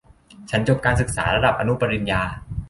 [0.49, 2.23] ฉันจบการศึกษาระดับอนุปริญญา